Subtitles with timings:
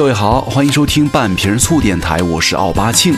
[0.00, 3.14] 各位好，欢迎收听半瓶醋电台，我是奥巴庆。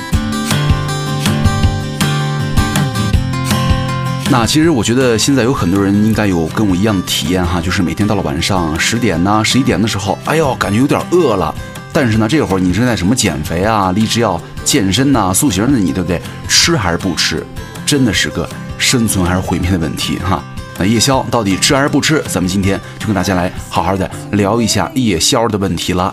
[4.29, 11.55] 那其实我觉得现在有很多人应该有跟我一样的体验哈，就是每天到了晚上十点呐、十一点的时候，哎呦，感觉有点饿了。
[11.93, 16.21] 但是呢，这会儿你正在什么减肥啊、立志要健身呐、塑形的你，对不对？
[16.49, 17.47] 吃还是不吃，
[17.87, 20.43] 真的是个生存还是毁灭的问题哈。
[20.83, 22.21] 那夜宵到底吃还是不吃？
[22.27, 26.13] 咱们今天就跟大家来好好的聊一下夜宵的问题了。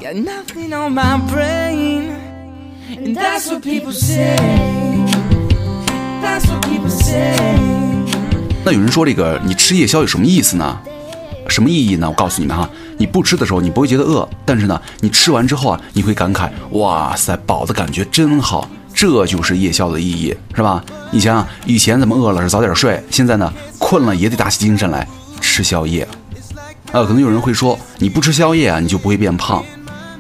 [8.64, 10.80] 那有人说这个你吃夜宵有什么意思呢？
[11.48, 12.08] 什么意义呢？
[12.08, 18.70] 我告诉你们哈，你不吃的时候你不会觉得饿，但是呢，你吃完之后啊，你会感慨，哇塞，饱的感觉真好，
[19.00, 20.84] 这就是夜宵的意义，是吧？
[21.10, 25.08] 你想想，以前咱们饿了是早点睡，现在呢，困了也得打起精神来
[25.40, 26.06] 吃宵夜。
[26.92, 29.64] 啊，可能有人会说，你不吃宵夜啊，你就不会变胖。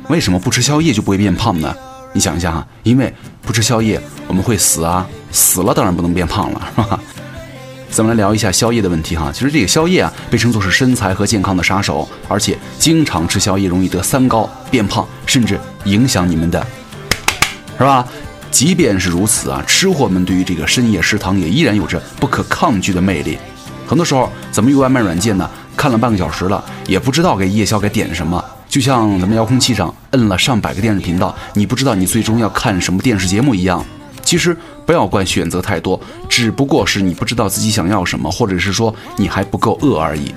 [0.08, 1.76] 为什么不吃宵夜就不会变胖呢？
[2.13, 3.99] 你想一下哈，因为不吃宵夜
[4.30, 6.98] 我们会死啊，死了当然不能变胖了， 是吧？
[7.91, 9.30] 咱们来聊一下宵夜的问题哈。
[9.30, 16.66] 其实这个宵夜啊，被称作是身材和健康的杀手，而且经常吃宵夜容易得三高、变胖，甚至影响你们的，
[17.77, 18.08] 是吧？
[18.52, 23.38] 即便是如此啊，吃货们对于这个深夜食堂也依然有着不可抗拒的魅力。
[23.88, 28.44] 很多时候，咱们用外卖软件呢，看了半个小时了，也不知道给夜宵该点什么。
[28.68, 33.84] 就像咱们遥控器上摁了上百个电视频道，你不知道你最终要看什么电视节目一样。
[34.24, 34.55] 其实
[34.86, 40.34] 不要怪选择太多，只不过是你不知道自己想要什么，或者是说你还不够饿而已。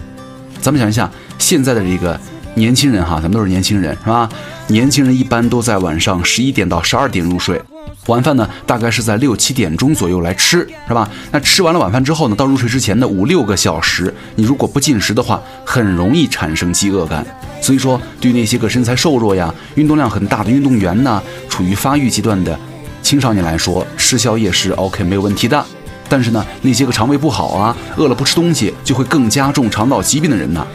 [0.63, 2.19] 咱们想一下，现在的这个
[2.55, 4.31] 年轻人哈，咱们都是年轻人是吧？
[4.69, 7.61] 年轻人一般都在晚上十一点到十二点入睡，
[8.07, 11.09] 晚饭呢大概是在六七点钟左右来吃，是吧？
[11.31, 17.25] 那吃完了晚饭之后呢，到入睡之前的五六个小时，你如果不进食的话，很容易产生饥饿感。
[17.61, 22.59] 所以说，对于那些个身材瘦弱呀、运动量很大的运动员呢，处于发育阶段的
[23.03, 25.65] 青少年来说，吃宵夜是 OK 没有问题的。
[26.09, 30.67] 但是呢，那些个肠胃不好啊，饿了不吃东西就会更加重肠道疾病的人呢，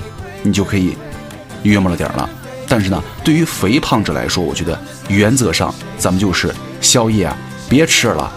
[0.43, 0.95] 你就可以
[1.63, 2.29] 约摸了点儿了。
[2.69, 4.79] 但是呢，对于肥胖者来说，我觉得
[5.09, 6.53] 原则上咱们就是
[6.87, 7.37] 宵夜啊，
[7.67, 8.31] 别吃了。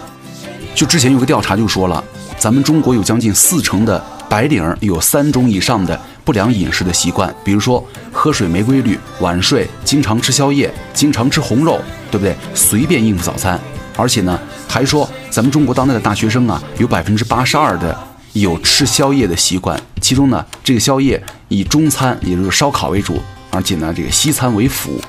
[0.75, 2.03] 就之前有个调查就说了，
[2.37, 11.79] 咱们中国有将近四成的白领有三种以上的不良饮食的习惯，比如说喝水没规律、晚睡、经常吃宵夜、经常吃红肉，
[12.11, 12.35] 对不对？
[12.53, 13.57] 随便应付早餐。
[13.95, 17.97] 而且呢，还说咱们中国当代的大学生啊，有百分之八十二的
[18.33, 24.99] 有吃宵夜的习惯，其中呢，这个宵夜以中餐，也就是烧烤为主，而且呢，这个西餐为辅。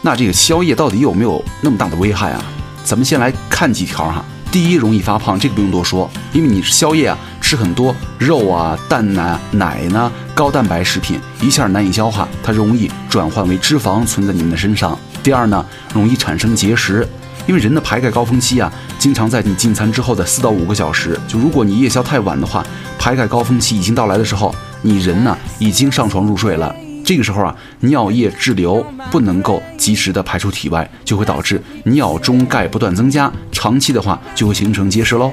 [0.00, 2.44] 那这个宵夜到底有没有那么大的危害啊？
[2.88, 4.24] 咱们先来看几条哈。
[4.50, 14.98] 第一，容易发胖，这个不用多说，因为你是宵夜啊，吃很多肉啊、蛋呐、奶呢、高蛋白食品，一下难以消化，它容易转换为脂肪存在你们的身上。
[15.22, 15.62] 第二呢，
[15.92, 17.06] 容易产生结石，
[17.46, 21.20] 因为人的排钙高峰期啊，经常在你进餐之后的四到五个小时。
[21.28, 22.64] 就如果你夜宵太晚的话，
[22.98, 26.74] 排钙高峰期已经到来的时候，你人呢已经上床入睡了。
[27.08, 35.32] 这个时候啊，尿液滞留不能够及时的排出体外，就会导致尿中钙不断增加，长期的话就会形成结石喽。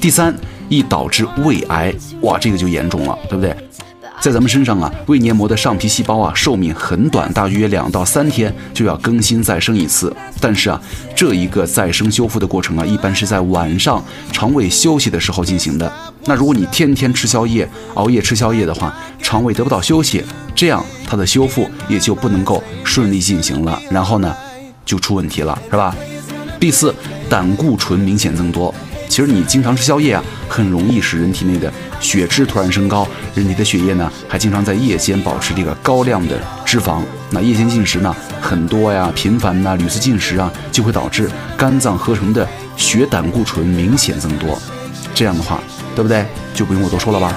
[0.00, 0.34] 第三，
[0.68, 3.56] 易导致胃癌，哇，这个就严重了，对不对？
[4.20, 10.14] 在咱们身上啊，胃黏膜的上皮细胞啊，寿命很短，大约两到三天就要更新再生一次。
[10.40, 10.80] 但是啊，
[11.14, 15.90] 这一个再生修复的过程啊，一般是在晚上肠胃休息的时候进行的。
[16.24, 20.24] 那如果你天天吃宵夜、熬夜吃宵夜的话，肠胃得不到休息，
[20.54, 24.34] 这样它的修复也就不能够顺利进行了，然后呢，
[24.84, 25.94] 就出问题了，是吧？
[26.58, 26.92] 第四，
[27.30, 28.74] 胆固醇明显增多。
[29.08, 37.00] 其实你经常吃宵夜啊，很容易使人体内的血脂突然升高，人体的血液呢还经常在夜间保持这个高量的脂肪。
[37.30, 42.46] 那夜间进食呢很多呀、频繁呐、屡次进食啊，就会导致肝脏合成的
[42.76, 44.58] 血胆固醇明显增多。
[45.14, 45.60] 这样的话，
[45.96, 46.24] 对不对？
[46.54, 47.32] 就不用我多说了吧。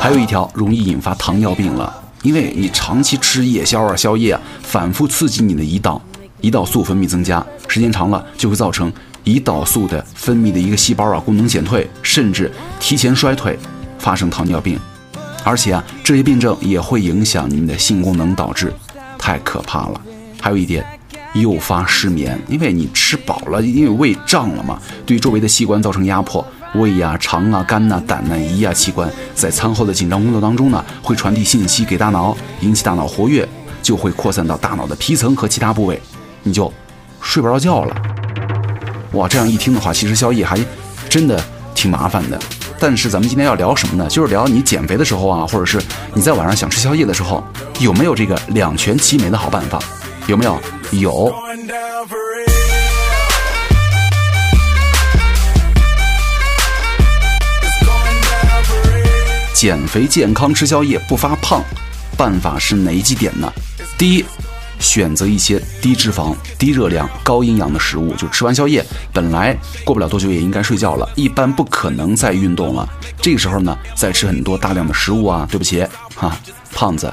[0.00, 1.92] 还有一条容易引发糖尿病了，
[2.22, 6.00] 因为你长期吃夜宵啊、宵夜啊，反复刺激你的胰岛，
[6.42, 8.92] 胰岛素分泌增加，时间长了就会造成
[9.24, 13.58] 胰岛素的分泌的一个细胞啊功能减退，甚至提前衰退，
[13.98, 14.78] 发生糖尿病。
[15.44, 18.72] 而且啊，这些病症也会影响你们的性功能，导致
[19.18, 20.00] 太可怕了。
[20.40, 20.84] 还有一点，
[21.34, 33.48] 诱发失眠，因为你吃饱了，因为胃胀了嘛，对周围的器官造成压迫，胃呀、肠啊、肝呐、胆呐、胰呀器官在餐后的紧张工作当中呢，会传递信息给大脑，引起大脑活跃，
[33.82, 36.00] 就会扩散到大脑的皮层和其他部位，
[36.42, 36.72] 你就
[37.20, 37.96] 睡不着觉了。
[39.12, 40.58] 哇，这样一听的话，其实宵夜还
[41.08, 41.42] 真的
[41.74, 42.38] 挺麻烦的。
[42.78, 44.08] 但是咱们今天要聊什么呢？
[44.08, 45.80] 就是聊你减肥的时候啊，或者是
[46.14, 47.44] 你在晚上想吃宵夜的时候，
[47.78, 49.78] 有没有这个两全其美的好办法？
[50.26, 50.60] 有没有？
[50.92, 51.32] 有。
[59.54, 61.62] 减肥健康吃宵夜不发胖，
[62.16, 63.52] 办法是哪几点呢？
[63.96, 64.24] 第一，
[64.82, 68.14] 选择一些低脂肪、低热量、高营养的食物。
[68.16, 72.86] 就吃完宵夜，本来过不了多久也应该睡觉了，一般不可能再运动了。
[73.22, 76.36] 这个时候呢，再吃很多大量的食物啊，对不起，哈，
[76.74, 77.10] 胖子。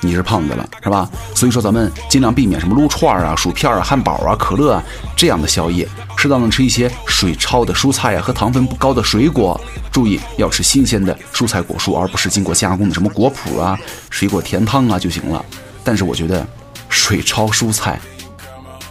[0.00, 1.10] 你是胖子了，是吧？
[1.34, 4.82] 所以说咱们尽量避免什么撸串啊、薯片啊、汉堡啊、可乐啊
[5.16, 9.60] 这样的宵夜，适当的吃一些水焯的蔬菜啊和糖分不高的水果。
[9.90, 13.76] 注意要吃新鲜的蔬菜果蔬，而不是经过加工的什么果脯啊、
[14.08, 15.44] 水果甜汤啊就行了。
[15.82, 16.46] 但是我觉得
[16.88, 17.98] 水焯蔬菜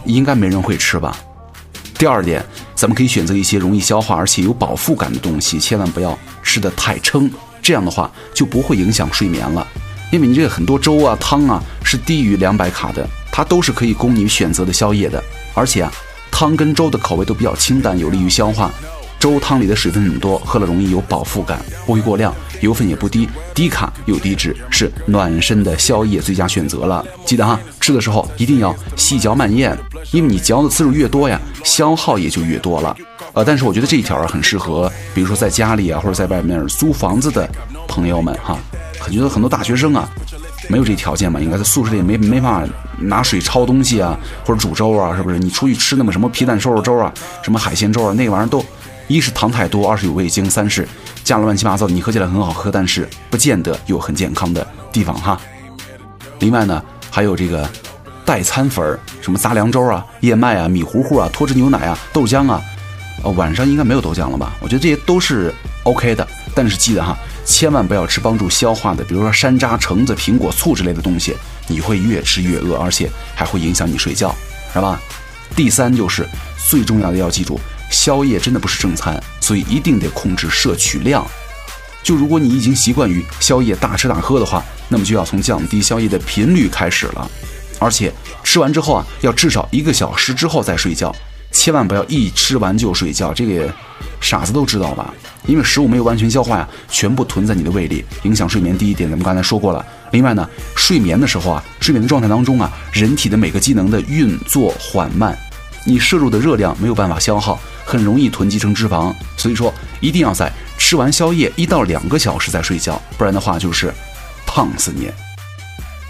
[0.05, 1.17] 应该没人会吃吧。
[1.97, 2.45] 第二点，
[2.75, 7.29] 咱们可以选择一些容易消化而且有饱腹感的东西，千万不要吃的太撑，
[7.61, 9.67] 这样的话就不会影响睡眠了。
[10.11, 15.21] 因为你这个很多粥啊汤啊是低于两百卡的，它都是可以供你选择的宵夜的。
[15.53, 15.91] 而且啊，
[16.31, 18.71] 汤跟粥的口味都比较清淡，有利于消化。
[19.19, 27.05] 粥汤里的水分很多，喝了容易有饱腹感，不会过量，油分也不低，低卡又低脂，是暖身的宵夜最佳选择了。
[27.25, 29.77] 记得哈，吃的时候一定要细嚼慢咽，
[30.11, 32.95] 因为你嚼的次数越多呀，消耗也就越多了。
[33.33, 37.47] 呃，但是我觉得这一条很适合，比如说在家里啊或者在外面租房子的
[37.87, 38.57] 朋友们哈。
[39.05, 40.09] 我觉得很多大学生啊，
[40.67, 42.67] 没有这条件嘛，应该在宿舍里也没没法
[42.97, 45.37] 拿水焯东西啊，或者煮粥啊，是不是？
[45.39, 48.65] 你出去吃那么什么皮蛋瘦肉粥啊，什么海鲜粥啊，那玩意儿都，
[49.07, 50.85] 一是糖太多，二是有味精，三是
[51.27, 55.37] 加了乱七八糟，你喝起来很好喝，但是不见得有很健康的地方哈。
[56.39, 56.81] 另外呢，
[57.11, 57.69] 还有这个
[58.23, 62.61] 代餐粉儿，什么杂粮粥啊、燕麦啊、米糊糊啊、脱脂牛奶啊、豆浆啊，
[63.25, 64.53] 呃，晚上应该没有豆浆了吧？
[64.61, 65.53] 我觉得这些都是
[65.83, 66.25] OK 的，
[66.55, 67.17] 但是记得哈。
[67.43, 71.35] 千万不要吃帮助消化的，比如说山楂、橙子、苹果、醋之类的东西，
[71.67, 74.33] 你会越吃越饿，而且还会影响你睡觉，
[74.71, 74.97] 是吧？
[75.57, 76.25] 第三就是
[76.69, 81.25] 最重要的，要记住，宵夜真的不是正餐，所以一定得控制摄取量。
[82.03, 87.29] 就如果你已经习惯于宵夜大吃大喝的话，那么就要从降低宵夜的频率开始了，
[87.79, 88.13] 而且
[88.43, 91.13] 吃完之后啊，要至少一个小时之后再睡觉。
[91.51, 93.73] 千万不要一吃完就睡觉，这个
[94.21, 95.13] 傻子都知道吧？
[95.47, 98.77] 因为食物没有完全消化呀，全部囤在你的胃里，影响睡眠。
[98.77, 99.83] 第一点，咱们刚才说过了。
[100.11, 105.37] 另外呢，睡眠的时候啊，睡眠的状态当中啊，人体的每个机能的运作缓慢，
[105.85, 109.15] 你摄入的热量没有办法消耗，很容易囤积成脂肪。
[109.37, 113.93] 所以说，一定要在吃完宵夜一到两个小时再睡觉，不然的话就是
[114.45, 115.09] 胖死你。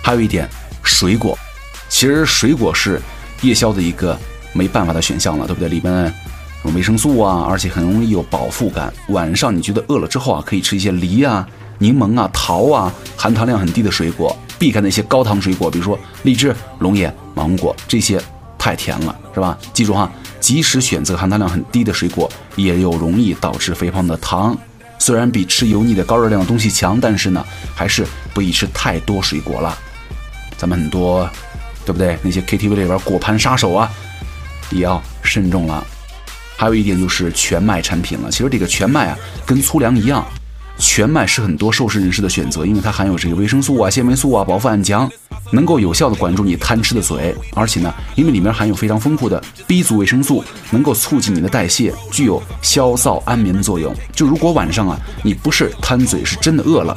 [0.01, 0.49] 还有一点，
[0.81, 1.37] 水果，
[1.87, 2.99] 其实水果是
[3.41, 4.17] 夜宵的一个。
[4.53, 5.69] 没办法的选项了，对不对？
[5.69, 6.11] 里面
[6.65, 8.91] 有维生素啊，而且很容易有饱腹感。
[9.09, 11.47] 晚上你觉得饿了之后啊，可以吃一些梨啊、
[11.77, 18.19] 柠檬啊、桃啊，含糖量很低的水果，避开那些高糖水果，比如说荔枝、龙眼、芒果这些
[18.57, 19.55] 太甜了，是吧？
[19.73, 24.57] 记住哈，即使选择含糖量很低的水果，也有容易导致肥胖的糖。
[24.99, 27.45] 虽然比吃油腻的高热量的东西强，但是呢，
[27.75, 29.77] 还是不宜吃太多水果了。
[30.57, 31.29] 咱们很多，
[31.85, 32.17] 对不对？
[32.21, 33.91] 那些 KTV 里边果盘杀手啊。
[34.69, 35.81] 也要慎重了，
[36.57, 38.29] 还有一点就是全麦产品了。
[38.29, 40.27] 其实这个全麦啊，跟粗粮一样，
[40.77, 45.09] 全麦是很多瘦身人士的选择，因为它含有这个维生素啊、纤维素啊，饱腹感强，
[45.51, 47.35] 能够有效的管住你贪吃的嘴。
[47.55, 53.93] 而且呢，因为里面含有非常丰富的 B 族维生素，能够促进你的代谢，具有消燥安眠的作用。
[54.13, 56.95] 就如果晚上啊，你不是贪嘴，是真的饿了，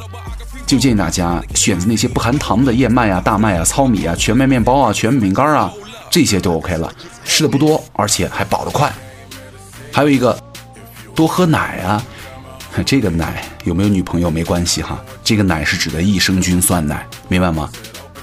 [0.67, 5.71] 就建议大家选择那些不含糖的燕麦啊、大麦啊、糙米啊、全麦面包啊、全麦饼干啊。
[6.09, 6.91] 这些就 OK 了，
[7.23, 8.91] 吃的不多，而且还饱得快。
[9.91, 10.37] 还有一个，
[11.15, 12.03] 多喝奶啊。
[12.85, 17.69] 这个奶有没有女朋友没关系哈，这个奶是指的益生菌酸奶，明白吗？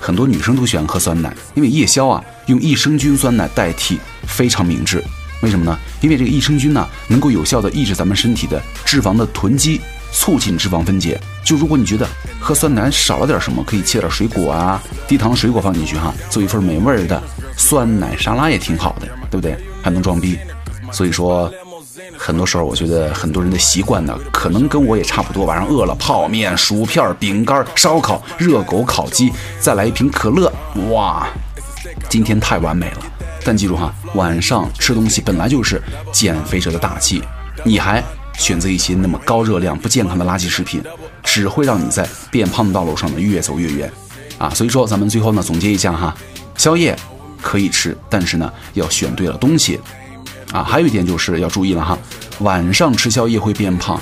[0.00, 5.02] 很多女生都喜欢喝酸奶，因为夜宵啊，用益生菌酸奶代替非常明智。
[5.42, 5.78] 为什么呢？
[6.00, 9.80] 因为这个益生菌呢，能够有效的抑制咱们身体的脂肪的囤积。
[10.10, 11.20] 促进脂肪分解。
[11.44, 12.08] 就如果你觉得
[12.40, 17.22] 喝酸奶少了点什么，可以切点水果啊，低糖水果放进去哈，做一份美味的
[17.58, 19.54] 酸奶沙拉也挺好的，对不对？
[19.82, 20.38] 还能装逼。
[20.90, 21.52] 所以说，
[22.18, 25.44] 很多时候我觉得很多人的习惯呢，可能跟我也差不多。
[25.44, 30.52] 晚上饿了，泡面、薯片、饼干、烧烤、热狗、烤鸡，再来一瓶可乐，
[30.90, 31.28] 哇，
[32.08, 32.98] 今天太完美了。
[33.44, 35.80] 但记住哈，晚上吃东西本来就是
[36.12, 37.22] 减肥者的大忌，
[37.64, 38.02] 你还。
[38.38, 40.80] 选择一些那么高热量、不健康的垃圾食品，
[41.24, 43.92] 只会让你在变胖的道路上呢越走越远，
[44.38, 44.48] 啊！
[44.50, 46.16] 所以说，咱们最后呢总结一下哈，
[46.56, 46.96] 宵夜
[47.42, 49.80] 可以吃，但是呢要选对了东西，
[50.52, 50.62] 啊！
[50.62, 51.98] 还有一点就是要注意了哈，
[52.40, 54.00] 晚上吃宵夜会变胖，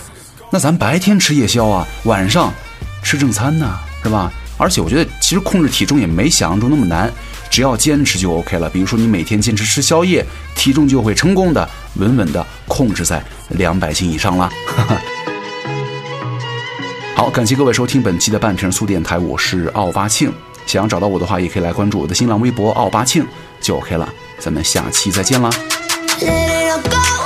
[0.51, 2.53] 那咱白天吃夜宵啊，晚上
[3.03, 4.31] 吃正餐呢，是吧？
[4.59, 7.13] 而且我觉得其实控制体重也没想象中那么难，
[7.51, 8.71] 只要坚持就 OK 了。
[8.71, 10.25] 比如说你每天坚持吃宵夜，
[10.55, 14.51] 体重就会成功的稳稳的控制在两百斤以上了。
[17.15, 20.33] 好，感谢各位收听本期的半瓶醋电台，我是奥巴庆。
[20.65, 23.27] 想要找到我的话，也可以来关注我的新浪微博奥巴庆
[23.61, 24.09] 就 OK 了。
[24.39, 25.51] 咱们下期再见啦。
[26.23, 27.26] Let it all go.